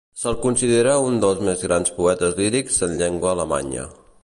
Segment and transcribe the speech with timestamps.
[0.19, 3.89] Se'l considera un dels més grans poetes lírics en llengua alemanya.